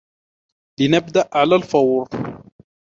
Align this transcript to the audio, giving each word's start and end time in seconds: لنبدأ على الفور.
لنبدأ 0.79 1.29
على 1.33 1.55
الفور. 1.55 2.09